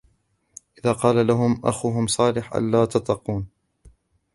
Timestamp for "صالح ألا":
2.07-2.85